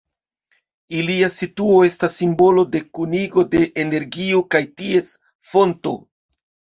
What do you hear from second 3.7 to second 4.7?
energio kaj